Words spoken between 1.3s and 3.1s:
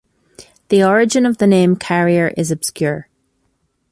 the name "Carrier" is obscure.